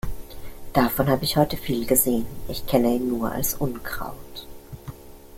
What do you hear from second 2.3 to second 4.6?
Ich kenne ihn nur als Unkraut.